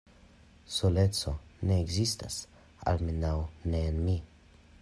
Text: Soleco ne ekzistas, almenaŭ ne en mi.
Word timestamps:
Soleco 0.75 1.33
ne 1.71 1.77
ekzistas, 1.83 2.39
almenaŭ 2.93 3.37
ne 3.73 3.87
en 3.93 4.05
mi. 4.09 4.21